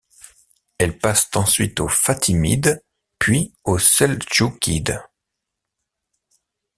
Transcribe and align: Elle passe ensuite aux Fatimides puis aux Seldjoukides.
Elle 0.79 0.97
passe 0.97 1.29
ensuite 1.35 1.79
aux 1.79 1.87
Fatimides 1.87 2.83
puis 3.19 3.53
aux 3.65 3.77
Seldjoukides. 3.77 4.97